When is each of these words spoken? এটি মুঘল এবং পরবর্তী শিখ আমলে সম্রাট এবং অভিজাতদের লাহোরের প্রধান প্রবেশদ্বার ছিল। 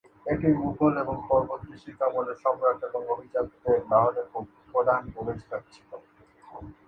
এটি 0.25 0.47
মুঘল 0.59 0.93
এবং 1.03 1.15
পরবর্তী 1.29 1.75
শিখ 1.81 1.97
আমলে 2.07 2.33
সম্রাট 2.43 2.79
এবং 2.87 3.01
অভিজাতদের 3.13 3.77
লাহোরের 3.91 4.27
প্রধান 4.71 5.01
প্রবেশদ্বার 5.13 5.61
ছিল। 5.73 5.89